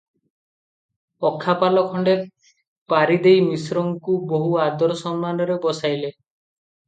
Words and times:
ଅଖାପାଲ 1.29 1.81
ଖଣ୍ଡେ 1.91 2.15
ପାରି 2.93 3.17
ଦେଇ 3.27 3.43
ମିଶ୍ରଙ୍କୁ 3.49 4.15
ବହୁ 4.33 4.57
ଆଦର 4.63 4.97
ସମ୍ମାନରେ 5.05 5.59
ବସାଇଲେ। 5.67 6.11